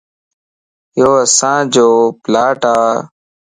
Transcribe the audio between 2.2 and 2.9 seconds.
پلاٽ ا